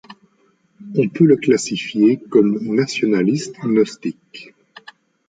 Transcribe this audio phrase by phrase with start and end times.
[0.97, 4.51] On peut le classifier comme nationaliste gnostique.